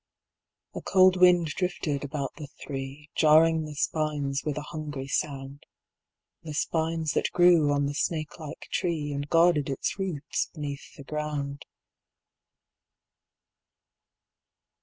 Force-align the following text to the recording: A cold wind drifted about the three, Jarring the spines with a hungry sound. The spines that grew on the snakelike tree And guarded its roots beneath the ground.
A 0.73 0.81
cold 0.81 1.15
wind 1.15 1.45
drifted 1.49 2.03
about 2.03 2.31
the 2.37 2.47
three, 2.47 3.11
Jarring 3.13 3.65
the 3.65 3.75
spines 3.75 4.41
with 4.43 4.57
a 4.57 4.63
hungry 4.73 5.07
sound. 5.07 5.63
The 6.41 6.55
spines 6.55 7.11
that 7.11 7.29
grew 7.31 7.71
on 7.71 7.85
the 7.85 7.93
snakelike 7.93 8.67
tree 8.71 9.13
And 9.13 9.29
guarded 9.29 9.69
its 9.69 9.99
roots 9.99 10.47
beneath 10.55 10.95
the 10.95 11.03
ground. 11.03 11.65